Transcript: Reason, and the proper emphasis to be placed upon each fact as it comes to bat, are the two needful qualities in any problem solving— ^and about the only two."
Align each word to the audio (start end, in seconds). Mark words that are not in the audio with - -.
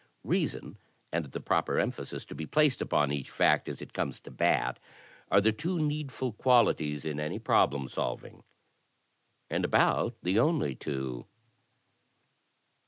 Reason, 0.23 0.79
and 1.13 1.25
the 1.25 1.39
proper 1.39 1.77
emphasis 1.77 2.25
to 2.25 2.33
be 2.33 2.47
placed 2.47 2.81
upon 2.81 3.11
each 3.11 3.29
fact 3.29 3.69
as 3.69 3.83
it 3.83 3.93
comes 3.93 4.19
to 4.21 4.31
bat, 4.31 4.79
are 5.29 5.39
the 5.39 5.51
two 5.51 5.77
needful 5.77 6.33
qualities 6.33 7.05
in 7.05 7.19
any 7.19 7.37
problem 7.37 7.87
solving— 7.87 8.43
^and 9.51 9.63
about 9.63 10.15
the 10.23 10.39
only 10.39 10.73
two." 10.73 11.27